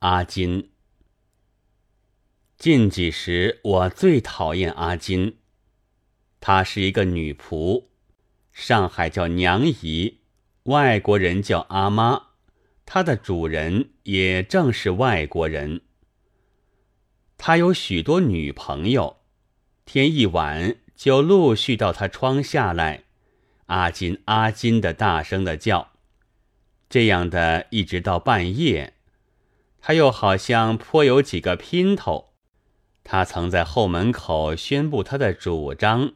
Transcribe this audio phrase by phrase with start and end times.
[0.00, 0.70] 阿金。
[2.56, 5.36] 近几时，我最讨厌阿金。
[6.40, 7.88] 她是一个女仆，
[8.50, 10.20] 上海叫娘姨，
[10.62, 12.28] 外国人叫阿妈。
[12.86, 15.82] 她的主人也正是外国人。
[17.36, 19.18] 她有许多女朋友，
[19.84, 23.04] 天一晚就陆续到她窗下来，
[23.66, 25.92] 阿金阿金的大声的叫，
[26.88, 28.94] 这样的一直到半夜。
[29.80, 32.32] 他又好像颇有几个姘头，
[33.02, 36.12] 他曾在后门口宣布他的主张，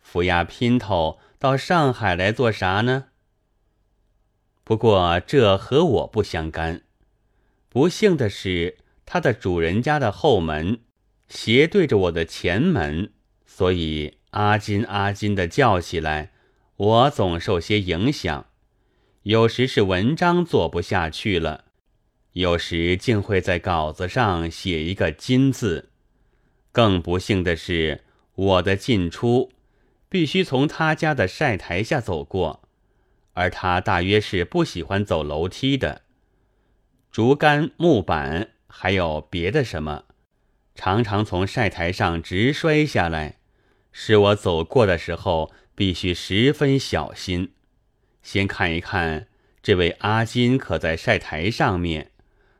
[0.00, 3.06] 扶押姘头到上海来做啥呢？
[4.64, 6.82] 不过这和我不相干。
[7.68, 10.80] 不幸的是，他的主人家的后门
[11.28, 13.12] 斜对着我的前门，
[13.46, 16.32] 所以阿金阿金的叫起来，
[16.76, 18.46] 我总受些影响。
[19.22, 21.63] 有时是文章做不下去了。
[22.34, 25.90] 有时竟会在稿子上写一个“金”字。
[26.72, 28.02] 更不幸的是，
[28.34, 29.52] 我的进出
[30.08, 32.68] 必须从他家的晒台下走过，
[33.34, 36.02] 而他大约是不喜欢走楼梯的。
[37.12, 40.02] 竹竿、木板还有别的什么，
[40.74, 43.36] 常常从晒台上直摔下来，
[43.92, 47.52] 使我走过的时候必须十分小心，
[48.24, 49.28] 先看一看
[49.62, 52.10] 这位阿金可在晒台上面。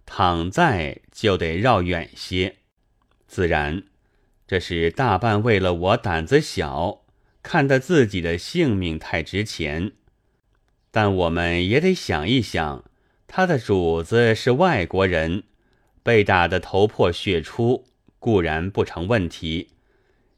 [0.07, 2.57] 躺在就得绕远些，
[3.27, 3.85] 自然，
[4.47, 7.05] 这是大半为了我胆子小，
[7.43, 9.93] 看得自己的性命太值钱。
[10.91, 12.85] 但我们也得想一想，
[13.27, 15.43] 他的主子是外国人，
[16.05, 17.89] 被打得头破血出
[18.21, 19.71] 固然不成问题，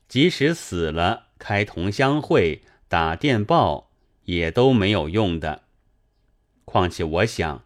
[0.08, 3.90] 即使死了，开同乡会、打电报
[4.24, 5.64] 也都没有用的。
[6.64, 7.65] 况且我想。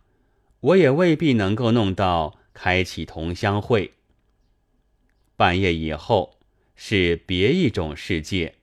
[0.61, 3.94] 我也未必能够弄到开启同乡会。
[5.36, 6.39] 半夜以后
[6.77, 8.56] 是别一种世界，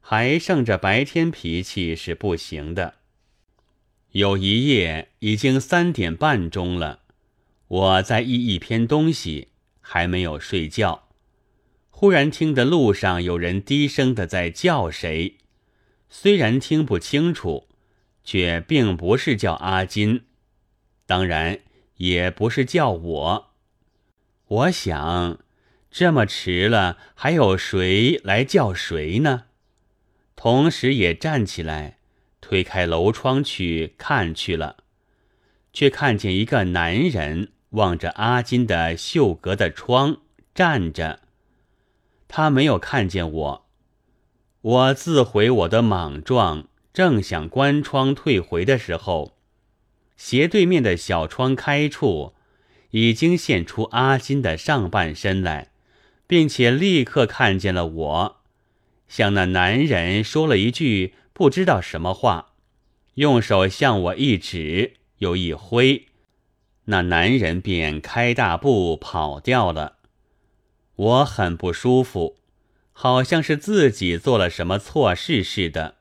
[0.00, 2.94] 还剩着白天脾气是不行的。
[4.12, 7.00] 有一夜已经三点半钟了，
[7.68, 9.48] 我在译一篇东西，
[9.80, 11.08] 还没有睡觉，
[11.90, 15.36] 忽然听得路上有人低声的在叫谁，
[16.08, 17.68] 虽然听不清楚，
[18.24, 20.22] 却并不是叫阿金。
[21.10, 21.58] 当然
[21.96, 23.50] 也不是叫我，
[24.46, 25.40] 我想
[25.90, 29.46] 这么迟了，还有谁来叫谁呢？
[30.36, 31.98] 同时也站起来，
[32.40, 34.76] 推开楼窗去看去了，
[35.72, 40.18] 却看见一个男人望着阿金的绣阁的窗
[40.54, 41.18] 站着。
[42.28, 43.66] 他没有看见我，
[44.60, 49.39] 我自悔我的莽撞，正想关窗退回的时候。
[50.22, 52.34] 斜对面的小窗开处，
[52.90, 55.70] 已经现出阿金的上半身来，
[56.26, 58.36] 并且立刻看见了我，
[59.08, 62.52] 向那男人说了一句不知道什么话，
[63.14, 66.08] 用手向我一指，又一挥，
[66.84, 69.96] 那男人便开大步跑掉了。
[70.96, 72.36] 我很不舒服，
[72.92, 75.96] 好像是自己做了什么错事似的，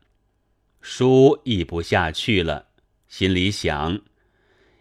[0.82, 2.66] 书译不下去了，
[3.08, 4.02] 心里想。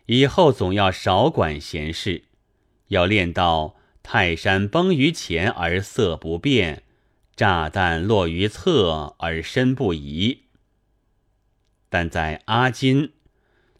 [0.09, 2.25] 以后总要少管闲事，
[2.87, 6.83] 要练到泰山崩于前而色不变，
[7.37, 10.45] 炸弹落于侧而身不移。
[11.91, 13.13] 但在阿金，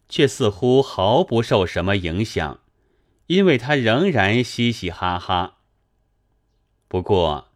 [0.07, 2.59] 却似乎毫不受什么影响，
[3.25, 5.57] 因为他仍然嘻嘻哈哈。
[6.87, 7.49] 不过，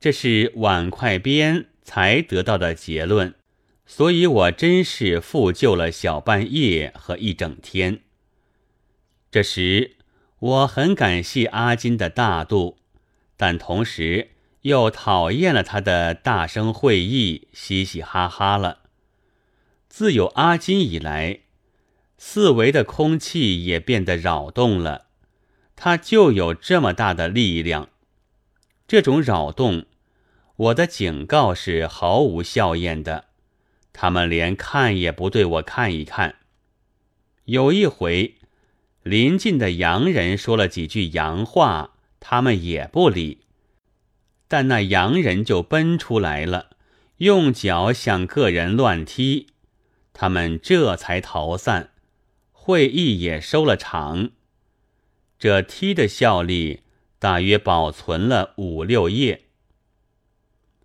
[0.00, 3.34] 这是碗筷边才得到的结论。
[3.90, 8.02] 所以我真是复旧了小半夜和一整天。
[9.30, 9.96] 这时
[10.38, 12.76] 我很感谢阿金的大度，
[13.38, 18.80] 但同时又讨厌了他的大声会议、嘻嘻哈哈了。
[19.88, 21.40] 自有阿金以来，
[22.18, 25.06] 四围的空气也变得扰动了。
[25.74, 27.88] 他就有这么大的力量，
[28.86, 29.86] 这种扰动，
[30.56, 33.27] 我的警告是毫无效验的。
[34.00, 36.36] 他们连看也不对我看一看。
[37.46, 38.36] 有一回，
[39.02, 43.40] 邻近的洋人说了几句洋话，他们也不理。
[44.46, 46.76] 但那洋人就奔出来了，
[47.16, 49.48] 用脚向个人乱踢，
[50.12, 51.90] 他们这才逃散，
[52.52, 54.30] 会议也收了场。
[55.40, 56.84] 这踢的效力
[57.18, 59.46] 大约保存了五六页。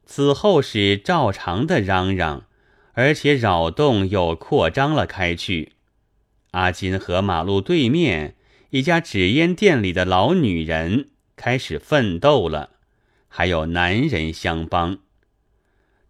[0.04, 2.48] 此后是照常的嚷嚷。
[2.94, 5.74] 而且扰动又扩张了开去。
[6.52, 8.36] 阿金和马路对面
[8.70, 12.72] 一家纸烟店里的老女人开始奋斗了，
[13.28, 15.00] 还有男人相帮。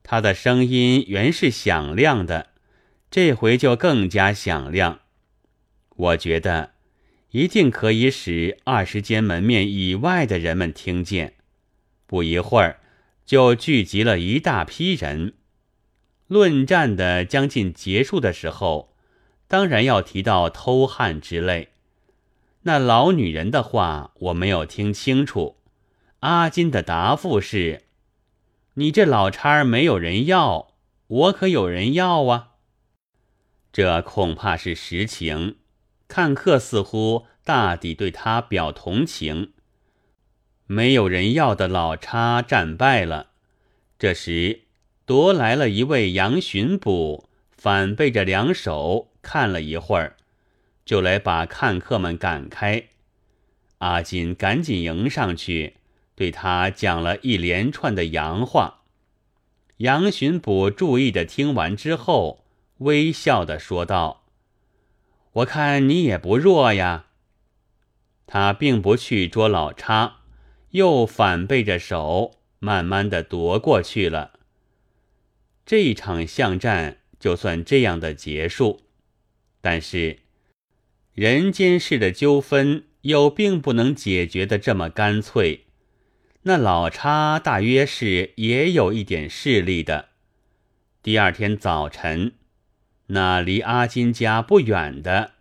[0.03, 2.49] 他的声音原是响亮的，
[3.09, 4.99] 这回就更加响亮。
[5.95, 6.71] 我觉得
[7.31, 11.35] 一定可以使二十间门面以外的人们听见。
[12.05, 12.79] 不一会儿，
[13.25, 15.35] 就聚集了一大批人。
[16.27, 18.95] 论战的将近结束的时候，
[19.47, 21.69] 当然要提到偷汉之类。
[22.63, 25.57] 那老女人的话我没有听清楚。
[26.21, 27.83] 阿金的答复是
[28.75, 30.75] ：“你这老叉儿没有人要，
[31.07, 32.51] 我可有人要啊。”
[33.73, 35.57] 这恐怕是实情。
[36.07, 39.53] 看客似乎大抵对他表同情。
[40.65, 43.31] 没有人要的老叉战败了。
[43.99, 44.61] 这时。
[45.05, 50.15] 夺来了一位杨巡捕，反背着两手看了一会儿，
[50.85, 52.85] 就来把看客们赶开。
[53.79, 55.75] 阿金赶紧迎上去，
[56.15, 58.83] 对他讲了一连串的洋话。
[59.77, 62.45] 杨巡捕注意的听完之后，
[62.77, 64.23] 微笑的说道
[65.33, 67.07] ：“我看你也不弱呀。”
[68.25, 70.19] 他并不去捉老叉，
[70.69, 74.31] 又反背着手，慢慢的夺过去了。
[75.65, 78.81] 这一场巷战就算这样的结束，
[79.61, 80.19] 但是
[81.13, 85.65] 人间事的纠纷又并不能解决的这么干脆。
[86.43, 90.09] 那老叉大约是也有一点势力的。
[91.01, 92.33] 第二天早晨，
[93.07, 95.31] 那离阿金家不远的，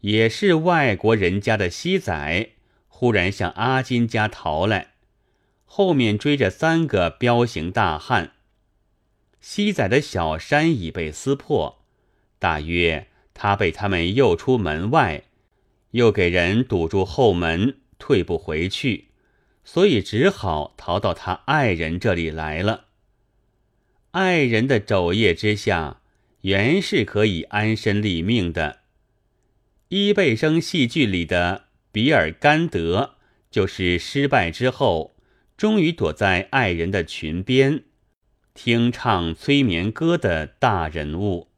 [0.00, 2.50] 也是外国人家的西仔，
[2.88, 4.92] 忽然向阿金家逃来，
[5.64, 8.32] 后面追着三个彪形大汉。
[9.40, 11.82] 西仔的小衫已被撕破，
[12.38, 15.24] 大约他被他们诱出门外，
[15.92, 19.06] 又给人堵住后门，退不回去，
[19.64, 22.86] 所以只好逃到他爱人这里来了。
[24.12, 26.00] 爱人的肘腋之下，
[26.42, 28.80] 原是可以安身立命的。
[29.88, 33.16] 伊贝生戏剧里的比尔甘德，
[33.50, 35.16] 就是失败之后，
[35.56, 37.84] 终于躲在爱人的裙边。
[38.62, 41.48] 听唱催眠歌的大人物，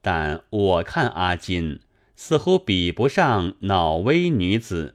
[0.00, 1.80] 但我看阿金
[2.14, 4.94] 似乎比不上脑威女子。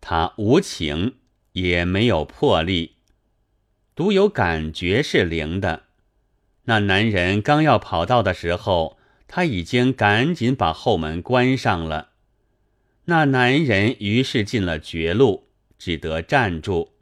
[0.00, 1.16] 她无情，
[1.54, 2.98] 也没有魄力，
[3.96, 5.86] 独有感觉是灵的。
[6.66, 8.96] 那男人刚要跑到的时候，
[9.26, 12.10] 他已经赶紧把后门关上了。
[13.06, 16.92] 那男人于是进了绝路，只得站住。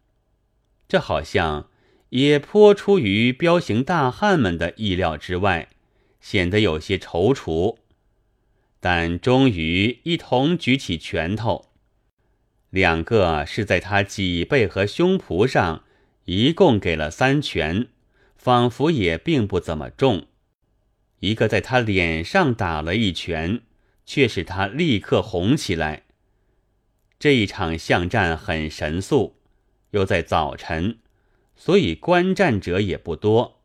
[0.89, 1.69] 这好像。
[2.17, 5.69] 也颇出于彪形大汉们的意料之外，
[6.19, 7.77] 显得有些踌躇，
[8.81, 11.67] 但终于一同举起拳头，
[12.71, 15.85] 两个是在他脊背和胸脯上，
[16.25, 17.89] 一共给了三拳，
[18.35, 20.23] 仿佛也并不怎么重；
[21.21, 23.61] 一个在他脸上打了一拳，
[24.07, 26.05] 却使他立刻红起来。
[27.19, 29.37] 这一场巷战很神速，
[29.91, 30.97] 又在早晨。
[31.57, 33.61] 所以观战者也不多，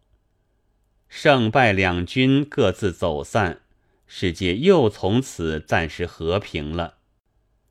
[1.09, 3.61] 胜败两军各自走散，
[4.07, 6.99] 世界又从此暂时和平了。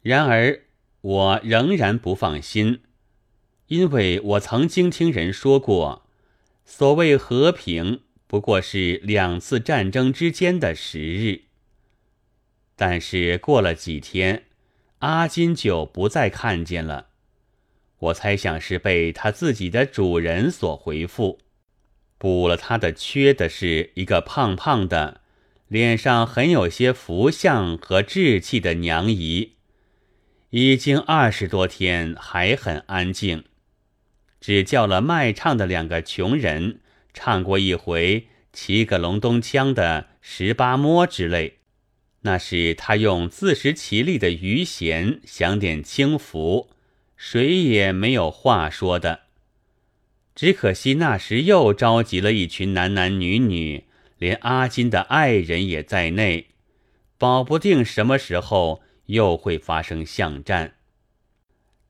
[0.03, 0.65] 然而
[1.01, 2.83] 我仍然不放心，
[3.67, 6.07] 因为我曾经听人说过，
[6.65, 11.43] 所谓和平不过是两次战争之间的时日。
[12.77, 14.45] 但是过了几天，
[15.01, 17.10] 阿金就不再看见了。
[18.01, 21.39] 我猜想是被他自己的主人所回复，
[22.17, 25.21] 补了他的缺的是一个胖胖的，
[25.69, 29.53] 脸上很有些福相和志气的娘姨，
[30.49, 33.45] 已经二十多天还很安静，
[34.41, 36.81] 只叫了卖唱的两个穷人
[37.13, 41.59] 唱过一回七个隆咚锵的十八摸之类，
[42.23, 46.71] 那是他用自食其力的余弦享点清福。
[47.23, 49.21] 谁也没有话说的，
[50.35, 53.85] 只可惜那时又召集了一群男男女女，
[54.17, 56.47] 连阿金的爱人也在内，
[57.19, 60.77] 保不定什么时候又会发生巷战。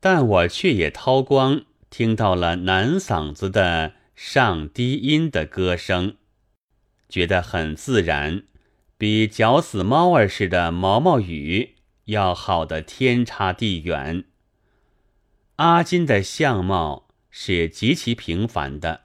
[0.01, 6.17] 但我却也掏光听到了男嗓子的上低音的歌声，
[7.07, 8.43] 觉得很自然，
[8.97, 14.25] 比绞死猫儿似的毛毛雨要好的天差地远。
[15.61, 19.01] 阿金的相貌是极其平凡的，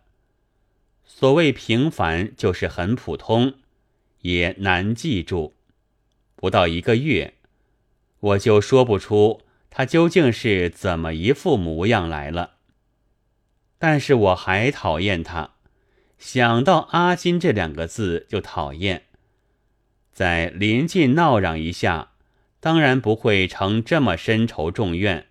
[1.04, 3.56] 所谓平凡就是很普通，
[4.22, 5.54] 也难记住。
[6.34, 7.34] 不到一个月，
[8.20, 12.52] 我就说不出他究竟是怎么一副模样来了。
[13.76, 15.56] 但是我还讨厌他，
[16.16, 19.04] 想到阿金这两个字就讨厌。
[20.10, 22.12] 在临近闹嚷一下，
[22.60, 25.26] 当然不会成这么深仇重怨。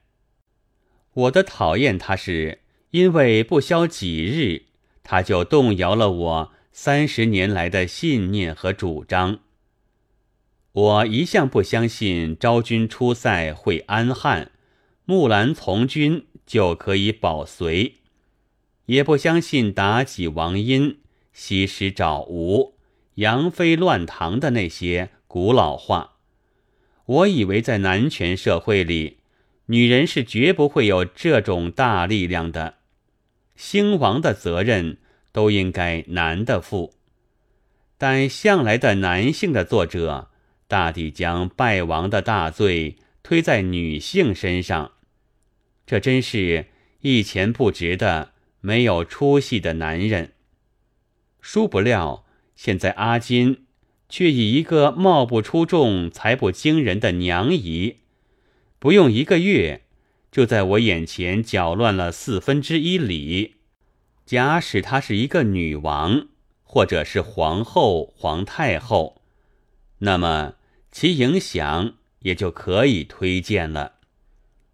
[1.15, 2.59] 我的讨厌他是
[2.91, 4.63] 因为不消几日，
[5.01, 9.39] 他就动摇了我三十年来的信念和主张。
[10.73, 14.51] 我一向不相信昭君出塞会安汉，
[15.05, 17.95] 木兰从军就可以保隋，
[18.87, 20.99] 也不相信妲己、王殷、
[21.31, 22.75] 西施找吴、
[23.15, 26.17] 杨妃乱唐的那些古老话。
[27.05, 29.19] 我以为在男权社会里，
[29.67, 32.75] 女人是绝不会有这种大力量的，
[33.55, 34.97] 兴亡的责任
[35.31, 36.93] 都应该男的负。
[37.97, 40.31] 但向来的男性的作者。
[40.67, 44.93] 大抵将败亡的大罪推在女性身上，
[45.85, 46.65] 这真是
[47.01, 48.31] 一钱不值的
[48.61, 50.33] 没有出息的男人。
[51.39, 53.67] 殊不料，现在阿金
[54.09, 57.97] 却以一个貌不出众、才不惊人的娘姨，
[58.85, 59.81] 不用一个月，
[60.31, 63.55] 就在我眼前搅乱了四分之一里。
[64.27, 66.27] 假使她是一个女王，
[66.61, 69.23] 或者是皇后、皇太后。
[69.97, 70.53] 那么
[70.91, 73.93] 其影响也就可以推荐了，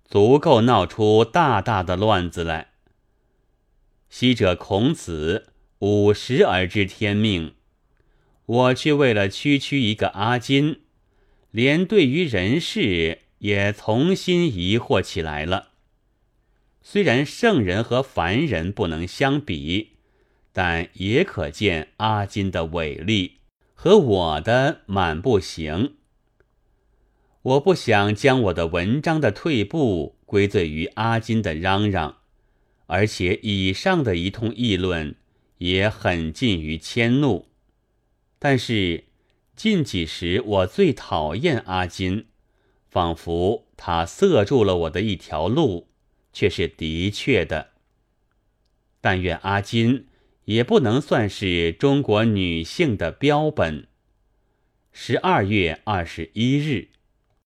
[0.04, 2.72] 足够闹出大大的乱子来。
[4.10, 7.54] 昔者孔子五十而知天命，
[8.46, 10.82] 我却为了区区一个阿金，
[11.52, 15.74] 连对于人事也重新疑惑起来了。
[16.82, 19.98] 虽然圣人和凡人不能相比，
[20.52, 23.38] 但也可见阿金的伟力。
[23.74, 25.96] 和我的满不行，
[27.42, 32.18] 我不想将我的文章的退步归罪于阿金的嚷嚷，
[32.86, 35.16] 而且以上的一通议论
[35.58, 37.48] 也很近于迁怒。
[38.38, 39.06] 但是
[39.56, 42.28] 近几时我最讨厌阿金，
[42.92, 45.88] 仿佛他塞住了我的一条路，
[46.32, 47.72] 却是的确的。
[49.02, 50.06] 但愿阿金。
[50.46, 53.88] 也不能算是中国女性的标本。
[54.92, 56.90] 十二月二十一日。